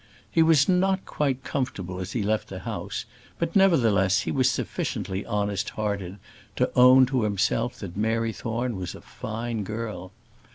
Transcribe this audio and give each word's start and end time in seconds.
He 0.31 0.41
was 0.41 0.67
not 0.67 1.05
quite 1.05 1.43
comfortable 1.43 1.99
as 1.99 2.13
he 2.13 2.23
left 2.23 2.47
the 2.47 2.61
house; 2.61 3.05
but, 3.37 3.55
nevertheless, 3.55 4.21
he 4.21 4.31
was 4.31 4.49
sufficiently 4.49 5.23
honest 5.27 5.69
hearted 5.77 6.17
to 6.55 6.71
own 6.75 7.05
to 7.05 7.21
himself 7.21 7.75
that 7.81 7.95
Mary 7.95 8.33
Thorne 8.33 8.77
was 8.77 8.95
a 8.95 9.01
fine 9.01 9.63
girl. 9.63 10.11